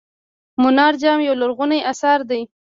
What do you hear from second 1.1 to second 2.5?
یو لرغونی اثر دی.